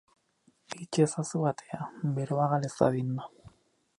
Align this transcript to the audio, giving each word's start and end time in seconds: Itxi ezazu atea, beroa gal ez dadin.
Itxi 0.85 1.03
ezazu 1.05 1.41
atea, 1.51 1.79
beroa 2.17 2.49
gal 2.55 2.67
ez 2.71 2.75
dadin. 2.79 3.13